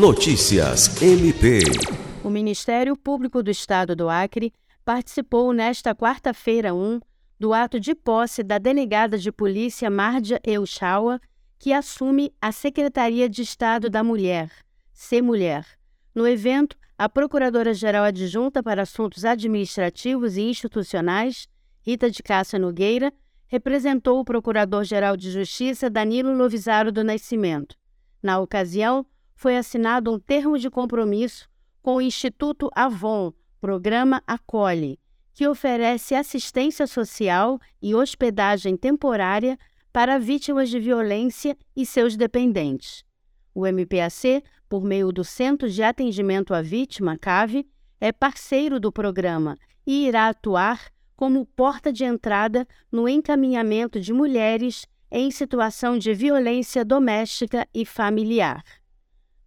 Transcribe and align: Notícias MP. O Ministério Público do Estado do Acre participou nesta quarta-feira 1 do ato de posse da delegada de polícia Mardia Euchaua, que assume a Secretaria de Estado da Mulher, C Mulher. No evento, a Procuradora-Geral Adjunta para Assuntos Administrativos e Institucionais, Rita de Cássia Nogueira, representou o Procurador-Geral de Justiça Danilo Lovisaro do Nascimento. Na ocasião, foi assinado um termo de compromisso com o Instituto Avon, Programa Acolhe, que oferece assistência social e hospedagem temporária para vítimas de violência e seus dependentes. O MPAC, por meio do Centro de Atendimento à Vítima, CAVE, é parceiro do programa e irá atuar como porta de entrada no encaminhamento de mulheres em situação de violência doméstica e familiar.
Notícias 0.00 1.02
MP. 1.02 1.58
O 2.24 2.30
Ministério 2.30 2.96
Público 2.96 3.42
do 3.42 3.50
Estado 3.50 3.94
do 3.94 4.08
Acre 4.08 4.50
participou 4.82 5.52
nesta 5.52 5.94
quarta-feira 5.94 6.72
1 6.72 7.00
do 7.38 7.52
ato 7.52 7.78
de 7.78 7.94
posse 7.94 8.42
da 8.42 8.56
delegada 8.56 9.18
de 9.18 9.30
polícia 9.30 9.90
Mardia 9.90 10.40
Euchaua, 10.42 11.20
que 11.58 11.70
assume 11.70 12.32
a 12.40 12.50
Secretaria 12.50 13.28
de 13.28 13.42
Estado 13.42 13.90
da 13.90 14.02
Mulher, 14.02 14.50
C 14.90 15.20
Mulher. 15.20 15.66
No 16.14 16.26
evento, 16.26 16.78
a 16.96 17.06
Procuradora-Geral 17.06 18.04
Adjunta 18.04 18.62
para 18.62 18.84
Assuntos 18.84 19.26
Administrativos 19.26 20.38
e 20.38 20.44
Institucionais, 20.44 21.46
Rita 21.82 22.10
de 22.10 22.22
Cássia 22.22 22.58
Nogueira, 22.58 23.12
representou 23.46 24.18
o 24.18 24.24
Procurador-Geral 24.24 25.14
de 25.14 25.30
Justiça 25.30 25.90
Danilo 25.90 26.34
Lovisaro 26.34 26.90
do 26.90 27.04
Nascimento. 27.04 27.76
Na 28.22 28.38
ocasião, 28.40 29.04
foi 29.40 29.56
assinado 29.56 30.12
um 30.12 30.18
termo 30.18 30.58
de 30.58 30.68
compromisso 30.68 31.48
com 31.80 31.96
o 31.96 32.02
Instituto 32.02 32.68
Avon, 32.74 33.32
Programa 33.58 34.22
Acolhe, 34.26 35.00
que 35.32 35.48
oferece 35.48 36.14
assistência 36.14 36.86
social 36.86 37.58
e 37.80 37.94
hospedagem 37.94 38.76
temporária 38.76 39.58
para 39.90 40.18
vítimas 40.18 40.68
de 40.68 40.78
violência 40.78 41.56
e 41.74 41.86
seus 41.86 42.18
dependentes. 42.18 43.02
O 43.54 43.66
MPAC, 43.66 44.44
por 44.68 44.84
meio 44.84 45.10
do 45.10 45.24
Centro 45.24 45.70
de 45.70 45.82
Atendimento 45.82 46.52
à 46.52 46.60
Vítima, 46.60 47.16
CAVE, 47.16 47.66
é 47.98 48.12
parceiro 48.12 48.78
do 48.78 48.92
programa 48.92 49.56
e 49.86 50.06
irá 50.06 50.28
atuar 50.28 50.90
como 51.16 51.46
porta 51.46 51.90
de 51.90 52.04
entrada 52.04 52.68
no 52.92 53.08
encaminhamento 53.08 53.98
de 53.98 54.12
mulheres 54.12 54.84
em 55.10 55.30
situação 55.30 55.96
de 55.96 56.12
violência 56.12 56.84
doméstica 56.84 57.66
e 57.72 57.86
familiar. 57.86 58.62